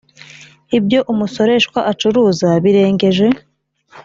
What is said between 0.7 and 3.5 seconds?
ibyo umusoreshwa acuruza birengeje